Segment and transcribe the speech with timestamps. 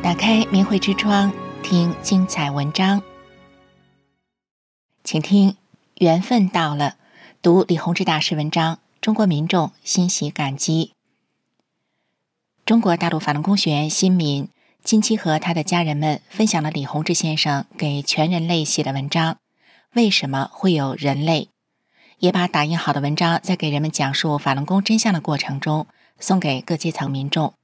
[0.00, 3.02] 打开明慧之窗，听精彩文章。
[5.02, 5.50] 请听
[5.96, 6.90] 《缘分到了》，
[7.42, 10.92] 读李洪志大师文章，中国民众欣喜感激。
[12.64, 14.48] 中国大陆法轮功学员新民
[14.84, 19.38] 近期和他的家人们分享了李洪志先生给全人类写的文章。
[19.94, 21.48] 为什么会有人类？
[22.18, 25.86] 也把打印好的文章在给人们讲述法轮功真相的过程中，
[26.20, 27.54] 送给各阶层民众。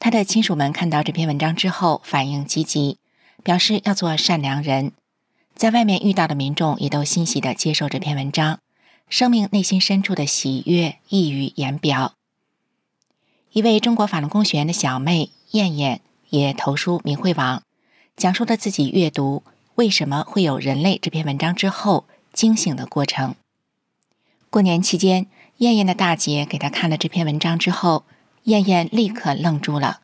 [0.00, 2.96] 他的亲属们看到这篇文章之后，反应积极，
[3.44, 4.92] 表示要做善良人。
[5.54, 8.60] 在外面遇到的民众也都欣喜地接受这篇文章，
[9.10, 12.14] 生命内心深处的喜悦溢于言表。
[13.52, 17.62] 一位中国法轮功学员的小妹燕燕也投书明慧网，
[18.16, 19.42] 讲述了自己阅读
[19.74, 23.34] 《为什么会有人类》这篇文章之后惊醒的过程。
[24.48, 25.26] 过年期间，
[25.58, 28.04] 燕燕的大姐给她看了这篇文章之后。
[28.44, 30.00] 燕燕立刻愣住了，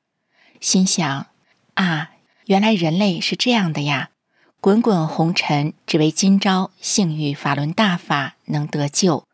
[0.61, 1.27] 心想
[1.75, 2.11] ：“啊，
[2.47, 4.11] 原来人类是这样的呀！
[4.61, 9.27] 滚滚红尘，只为今朝幸遇法轮大法，能得救，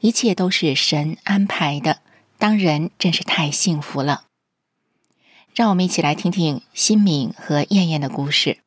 [0.00, 2.00] 一切都是神安排的。
[2.38, 4.24] 当人真是太幸福了。”
[5.54, 8.58] 让我们一起来听听新敏和燕燕的故事。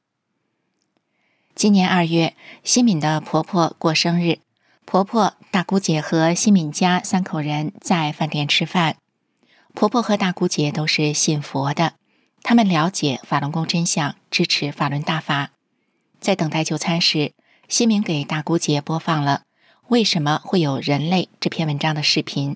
[1.55, 4.39] 今年二月，新敏的婆婆过生日，
[4.85, 8.97] 婆婆、大姑姐和新敏家三口人在饭店吃饭。
[9.73, 11.93] 婆婆和大姑姐都是信佛的，
[12.43, 15.49] 他们了解法轮功真相，支持法轮大法。
[16.19, 17.33] 在等待就餐时，
[17.67, 19.41] 新民给大姑姐播放了
[19.87, 22.55] 《为什么会有人类》这篇文章的视频。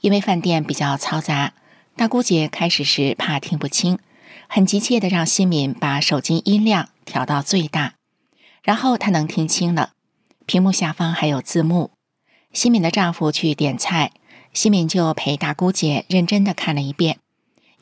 [0.00, 1.54] 因为饭店比较嘈杂，
[1.96, 3.98] 大姑姐开始时怕听不清，
[4.48, 7.94] 很急切地让新民把手机音量调到最大，
[8.62, 9.92] 然后她能听清了。
[10.44, 11.92] 屏幕下方还有字幕。
[12.52, 14.10] 新民的丈夫去点菜。
[14.56, 17.18] 西敏就陪大姑姐认真的看了一遍，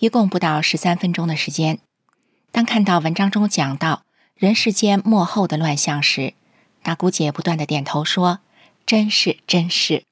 [0.00, 1.78] 一共不到十三分钟的时间。
[2.50, 4.02] 当看到文章中讲到
[4.34, 6.34] 人世间末后的乱象时，
[6.82, 8.40] 大姑姐不断的点头说
[8.84, 10.02] ：“真是，真是。”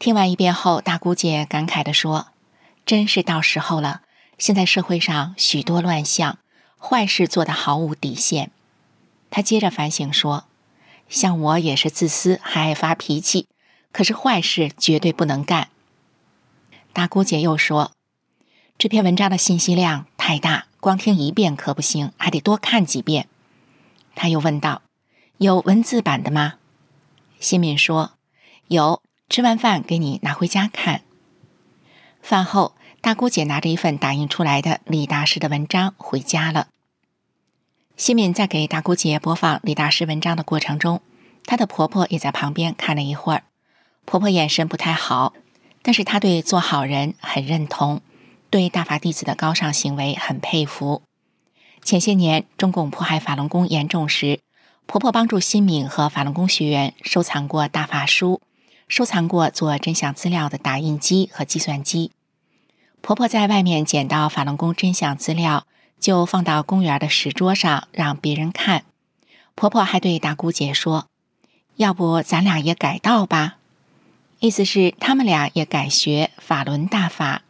[0.00, 2.30] 听完一遍后，大姑姐感慨的说
[2.84, 4.02] ：“真是到时候了。
[4.38, 6.38] 现在社会上许多乱象，
[6.80, 8.50] 坏事做得毫无底线。”
[9.30, 10.46] 她接着反省说
[11.08, 13.46] ：“像我也是自私，还爱发脾气。”
[13.92, 15.68] 可是坏事绝对不能干。
[16.92, 17.92] 大姑姐又说
[18.78, 23.28] ：“这篇文章的信息量太大，光听一遍可不行，还得多看几遍。”
[24.14, 24.82] 她又问道
[25.38, 26.54] ：“有文字版的吗？”
[27.40, 28.12] 新敏说
[28.66, 31.02] ：“有，吃完饭给你拿回家看。”
[32.20, 36.68] 饭后，大姑姐拿着一份打印出来的李大师的文章回家了。
[37.96, 41.00] 新敏在给大姑姐播放李大师文章的过程中，
[41.46, 43.44] 她的婆婆也在旁边看了一会儿。
[44.10, 45.34] 婆婆眼神不太好，
[45.82, 48.00] 但是她对做好人很认同，
[48.48, 51.02] 对大法弟子的高尚行为很佩服。
[51.82, 54.40] 前些年中共迫害法轮功严重时，
[54.86, 58.40] 婆婆帮助新敏和法轮功学员收藏过大法书，
[58.88, 62.10] 收藏过做真相资料的打印机和计算机。
[63.02, 65.66] 婆婆在外面捡到法轮功真相资料，
[66.00, 68.84] 就放到公园的石桌上让别人看。
[69.54, 71.08] 婆婆还对大姑姐说
[71.76, 73.56] ：“要不咱俩也改道吧？”
[74.40, 77.42] 意思是他们俩也改学法轮大法。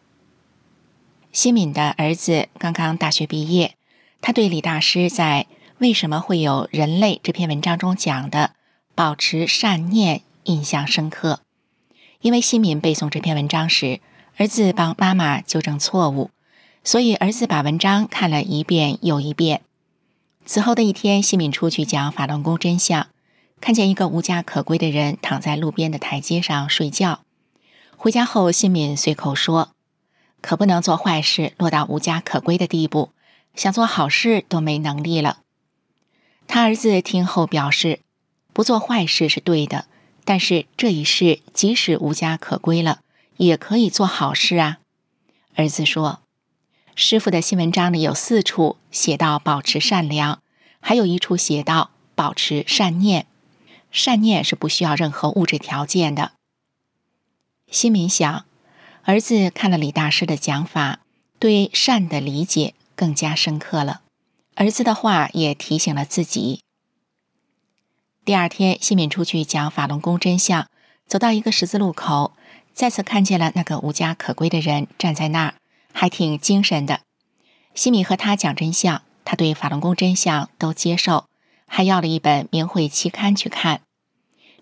[1.32, 3.74] 新敏的儿子刚刚大学毕业，
[4.22, 5.46] 他对李大师在
[5.78, 8.52] 《为什么会有人类》这篇文章中讲的
[8.96, 11.40] “保持善念”印象深刻。
[12.22, 14.00] 因为新敏背诵这篇文章时，
[14.38, 16.30] 儿子帮妈妈纠正错误，
[16.82, 19.60] 所以儿子把文章看了一遍又一遍。
[20.46, 23.08] 此后的一天，新敏出去讲法轮功真相。
[23.60, 27.20] 看见一个无家可归的人躺在路边的台阶上睡觉。
[27.96, 29.70] 回家后，新敏随口说
[30.40, 33.10] ：“可不能做坏事，落到无家可归的地步。
[33.54, 35.38] 想做好事都没能力了。”
[36.46, 38.00] 他儿子听后表示
[38.54, 39.86] ：“不做坏事是对的，
[40.24, 43.00] 但是这一世即使无家可归了，
[43.38, 44.78] 也可以做好事啊。”
[45.56, 46.20] 儿子说
[46.94, 50.40] ：“师傅的新文章里有四处写到保持善良，
[50.78, 53.26] 还有一处写到保持善念。”
[53.90, 56.32] 善念是不需要任何物质条件的。
[57.70, 58.44] 新民想，
[59.02, 61.00] 儿子看了李大师的讲法，
[61.38, 64.02] 对善的理解更加深刻了。
[64.54, 66.60] 儿子的话也提醒了自己。
[68.24, 70.68] 第二天，西敏出去讲法轮功真相，
[71.06, 72.32] 走到一个十字路口，
[72.74, 75.54] 再次看见了那个无家可归的人站在那儿，
[75.92, 77.00] 还挺精神的。
[77.74, 81.26] 西敏和他讲真相，他对法轮功真相都接受。
[81.68, 83.82] 还要了一本《明慧》期刊去看。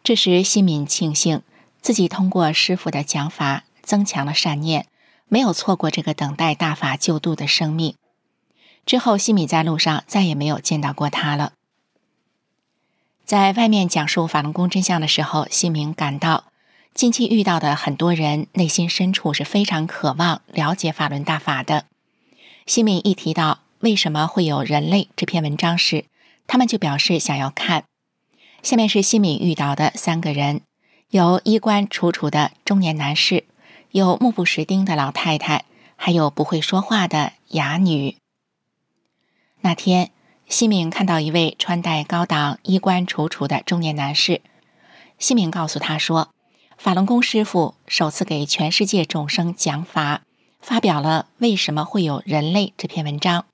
[0.05, 1.41] 这时，西敏庆幸
[1.81, 4.87] 自己通过师傅的讲法，增强了善念，
[5.29, 7.94] 没有错过这个等待大法救度的生命。
[8.85, 11.55] 之后，西敏在路上再也没有见到过他了。
[13.25, 16.44] 在外面讲述法轮功真相的时候，西敏感到
[16.94, 21.87] 近期遇到的很多人内心深处是非常渴望了解法轮大法的。
[22.67, 26.05] 西敏一提到为什么会有人类这篇文章时，
[26.46, 27.84] 他们就表示想要看。
[28.62, 30.60] 下面是西敏遇到的三个人：
[31.10, 33.44] 有衣冠楚楚的中年男士，
[33.90, 35.64] 有目不识丁的老太太，
[35.96, 38.16] 还有不会说话的哑女。
[39.60, 40.10] 那天，
[40.48, 44.43] 西敏看到一位穿戴高档、衣冠楚楚的中年男士。
[45.19, 46.28] 西敏告诉他说
[46.76, 50.22] ：“法轮功师傅首次给全世界众生讲法，
[50.60, 53.46] 发表了《为什么会有人类》这篇文章。”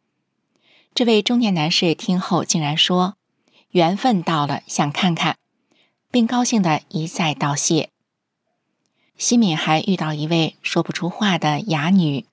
[0.94, 3.14] 这位中年男士听后竟然说。
[3.70, 5.38] 缘分到了，想看看，
[6.10, 7.88] 并高兴的一再道谢。
[9.16, 12.26] 西敏还遇到一位说不出话的哑女，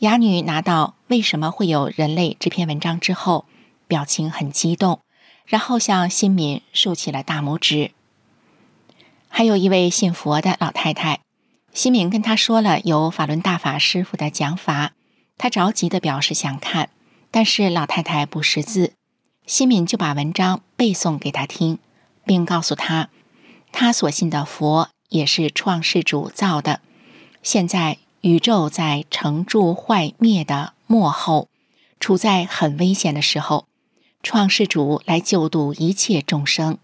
[0.00, 3.46] 哑女拿到《为什么会有人类》这篇文章之后，
[3.88, 5.00] 表情很激动，
[5.46, 7.92] 然后向西敏竖起了大拇指。
[9.28, 11.20] 还有一位信佛的老太太，
[11.72, 14.92] 西敏跟她说了有法轮大法师父的讲法，
[15.38, 16.90] 她着急的表示想看，
[17.36, 18.94] 但是老太太不识字。
[19.44, 21.78] 西敏就把文章背诵给他听，
[22.24, 23.10] 并告诉他，
[23.72, 26.80] 他所信的佛也是创世主造的。
[27.42, 31.50] 现在宇宙在成住坏灭的末后，
[32.00, 33.66] 处在很危险的时候，
[34.22, 36.78] 创世主来救度一切众生。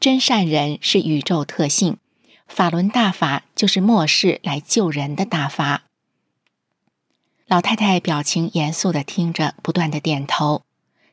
[0.00, 1.98] 真善人是宇宙特性，
[2.48, 5.82] 法轮大法就是末世来救人的大法。
[7.50, 10.62] 老太太表情严肃地听着，不断地点头。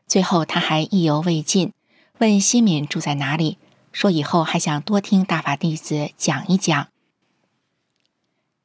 [0.06, 1.74] 最后，他还意犹未尽，
[2.20, 3.58] 问西敏住在哪里，
[3.92, 6.90] 说以后还想多听大法弟子讲一讲。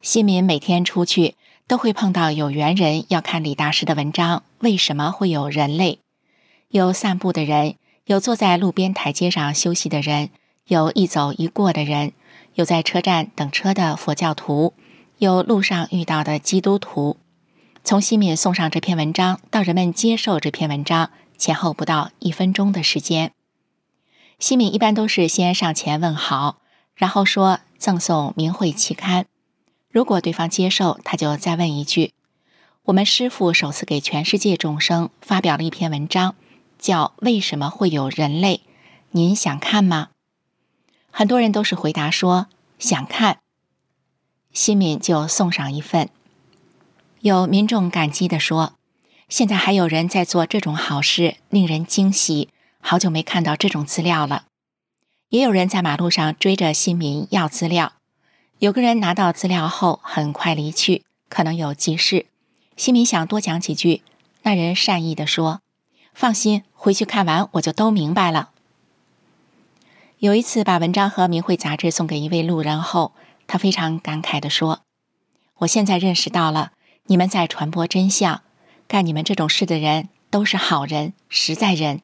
[0.03, 1.35] 西敏每天出去
[1.67, 6.01] 都会碰到有缘人要看李大师的文章，为什么会有人类？
[6.69, 10.29] 有散步的人，有坐在路边台阶上休息的人，
[10.67, 12.13] 有一走一过的人，
[12.53, 14.75] 有在车站等车的佛教徒，
[15.17, 17.17] 有路上遇到的基督徒。
[17.84, 21.11] 从西敏送上这篇文章到人们接受这篇文章。
[21.38, 23.32] 前后不到一分钟的时间，
[24.38, 26.58] 西敏一般都是先上前问好，
[26.94, 29.26] 然后说赠送明慧期刊。
[29.90, 32.12] 如果对方接受，他就再问一句
[32.87, 36.37] ：“我们师父首次给全世界众生发表了一篇文章，
[36.79, 38.58] 叫《为什么会有人类》，
[39.11, 40.11] 您想看吗？”
[41.11, 42.46] 很多人都是回答说
[42.79, 43.40] 想看，
[44.52, 46.08] 西敏就送上一份。
[47.23, 48.73] 有民众感激地说。
[49.29, 52.49] 现在还有人在做这种好事，令人惊喜。
[52.81, 54.47] 好久没看到这种资料了。
[55.29, 57.93] 也有人在马路上追着新民要资料。
[58.59, 62.27] 有个人拿到资料后很快离去，可能有急事。
[62.77, 64.03] 新民想多讲几句，
[64.43, 65.61] 那人善意地说
[66.13, 68.51] ：“放心，回去看完我就都明白了。”
[70.19, 73.13] 有一次把文章和明慧杂志送给一位路人后，
[73.47, 74.81] 他非常感慨地说
[75.59, 76.73] ：“我现在认识到了，
[77.07, 78.43] 你们在传播真相。”
[78.89, 82.03] 干你们这种事的人都是好人，实在人。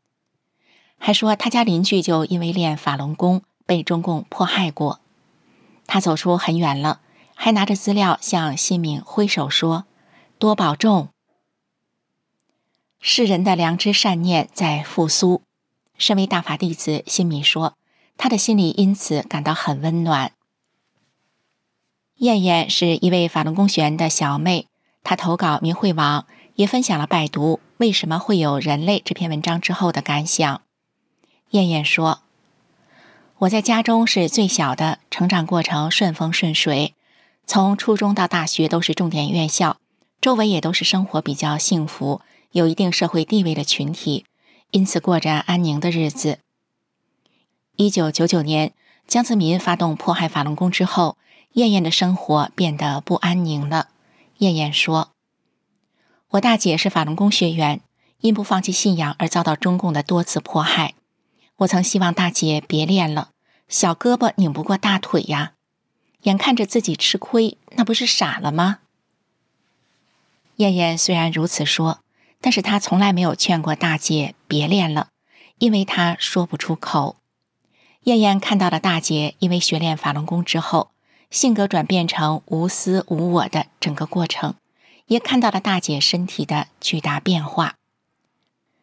[0.97, 5.01] 还说他家邻居就因为练法轮功被中共迫害过。
[5.87, 7.03] 他走出很远了，
[7.35, 9.85] 还拿着资料向西敏挥手说
[10.41, 11.11] ：“多保重。”
[13.01, 15.43] 世人的良知善念在复苏。
[15.99, 17.75] 身为大法弟子，西敏说
[18.17, 20.33] 他的心里因此感到很温暖。
[22.17, 24.67] 燕燕是一位法轮功学员的小妹，
[25.03, 26.27] 他投稿明慧网。
[26.59, 30.61] 也分享了拜读为什么会有人类这篇文章之后的感想。
[31.51, 32.23] 燕燕说
[33.39, 36.97] ：“我在家中是最小的，成长过程顺风顺水，
[37.47, 39.77] 从初中到大学都是重点院校，
[40.21, 44.27] 周围也都是生活比较幸福、有一定社会地位的群体，
[44.73, 46.41] 因此过着安宁的日子。”
[47.79, 48.73] 一九九九年，
[49.07, 51.17] 江泽民发动迫害法轮功之后，
[51.53, 53.91] 燕燕的生活变得不安宁了。
[54.39, 55.13] 燕燕说。
[56.31, 57.81] 我大姐是法轮功学员，
[58.21, 60.95] 因不放弃信仰而遭到中共的多次迫害。
[61.59, 63.31] 我曾希望大姐别练了，
[63.69, 65.55] 小胳膊拧不过大腿呀，
[66.23, 68.79] 眼看着自己吃亏，那不是傻了吗？
[70.57, 72.01] 燕燕虽然如此说，
[72.41, 75.09] 但是她从来没有劝过大姐别练了，
[75.59, 77.17] 因为她说不出口。
[78.03, 80.91] 燕燕看到了大姐因为学练法轮功之后，
[81.31, 84.55] 性格转变成无私无我的整个过程。
[85.07, 87.77] 也看到了大姐身体的巨大变化。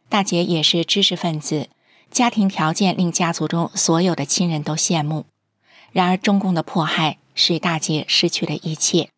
[0.09, 1.69] 大姐也是知识分子，
[2.09, 5.25] 家庭条件令家族中所有的亲人都羡慕。
[5.91, 9.09] 然而，中共的迫害使大姐失去了一切。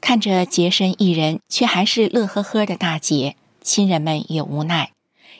[0.00, 4.90] 看着洁身一人却还是乐呵呵的大姐，亲人们也无奈，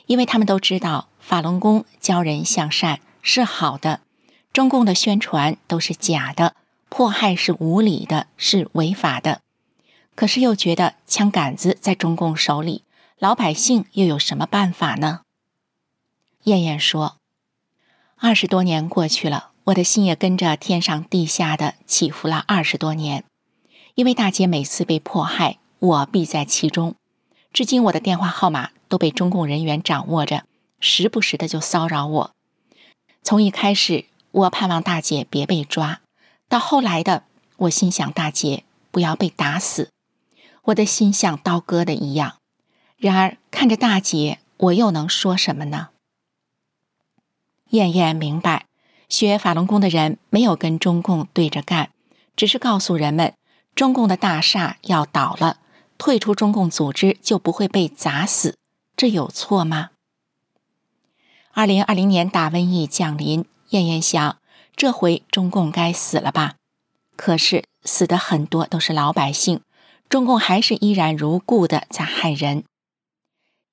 [0.06, 4.00] 因为他们都知道法轮功教人向善是好的，
[4.52, 6.54] 中共的宣传都是假的，
[6.88, 9.40] 迫害是无理的，是违法的。
[10.14, 12.84] 可是又觉得枪杆子在中共手里，
[13.18, 15.20] 老百姓又有什么办法呢？
[16.44, 17.16] 燕燕说
[18.16, 23.24] ：“二十多年过去了，我的心也跟着天上地下的起伏了二十多年。
[23.94, 26.94] 因为大姐每次被迫害，我必在其中。
[27.52, 30.44] 至今我的电话号码都被中共人员掌握着，
[30.80, 32.30] 时不时的就骚扰我。
[33.22, 36.00] 从一开始，我盼望大姐别被抓，
[36.48, 37.24] 到后来的，
[37.56, 39.90] 我心想大姐不要被打死，
[40.64, 42.36] 我的心像刀割的一样。
[42.96, 45.88] 然而看着大姐，我又能说什么呢？”
[47.70, 48.66] 燕燕明白，
[49.08, 51.90] 学法轮功的人没有跟中共对着干，
[52.36, 53.34] 只是告诉人们，
[53.74, 55.58] 中共的大厦要倒了，
[55.98, 58.56] 退出中共组织就不会被砸死，
[58.96, 59.90] 这有错吗？
[61.52, 64.38] 二零二零年大瘟疫降临，燕燕想，
[64.76, 66.54] 这回中共该死了吧？
[67.16, 69.62] 可是死的很多都是老百姓，
[70.08, 72.64] 中共还是依然如故的在害人。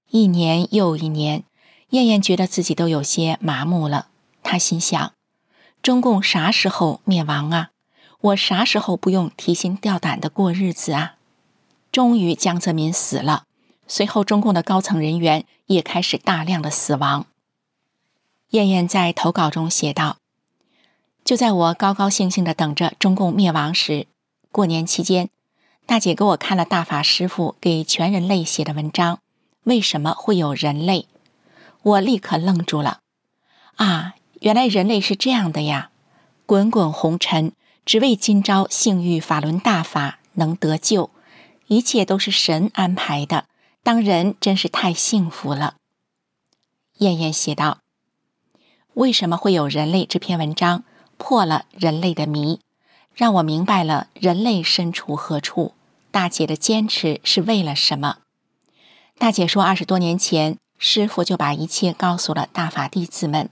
[0.10, 1.43] 一年又一年。
[1.89, 4.07] 燕燕觉得自己都有些麻木了，
[4.41, 5.13] 她心想：
[5.83, 7.69] 中共啥时候灭亡啊？
[8.19, 11.17] 我啥时候不用提心吊胆的过日子啊？
[11.91, 13.43] 终于，江泽民死了，
[13.88, 17.27] 随后中共的高层人员也开始大量的死亡。
[18.50, 20.17] 燕燕在投稿中写道
[21.23, 24.07] ：“就在我高高兴兴的等着中共灭亡时，
[24.51, 25.29] 过年期间，
[25.85, 29.19] 大姐给我看了大法师父给全人类写的文章，
[29.63, 31.07] 为什么会有人类？”
[31.83, 32.99] 我立刻愣住了，
[33.75, 35.89] 啊，原来人类是这样的呀！
[36.45, 37.51] 滚滚红尘，
[37.85, 41.09] 只为今朝幸遇法轮大法，能得救，
[41.67, 43.47] 一切都是神安排的。
[43.81, 45.75] 当人真是太幸福了。
[46.99, 47.79] 燕燕写道
[48.95, 50.85] ：“为什么会有人类？”这篇文章
[51.17, 52.60] 破了人类的谜，
[53.13, 55.74] 让我明白了人类身处何处。
[56.12, 58.17] 大姐的坚持是为了什么？
[59.17, 60.58] 大姐说，二十多年前。
[60.79, 63.50] 师傅就把一切告诉了大法弟子们，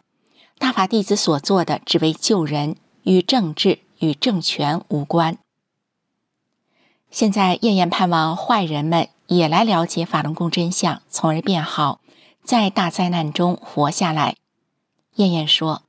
[0.60, 5.38] 大法弟子所做的只为救人，与政治与政权无关。
[7.10, 12.02] 现在燕燕盼望坏人们也来了解法轮功真相，从而变好，
[12.44, 14.36] 在大灾难中活下来。
[15.16, 15.84] 燕燕说：“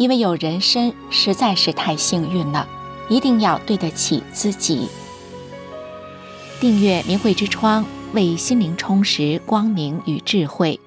[0.00, 2.66] 因为有人参实在是太幸运了，
[3.10, 4.88] 一定要对得起自己。”
[6.58, 7.84] 订阅明慧之窗。
[8.12, 10.80] 为心灵充实光明与智慧。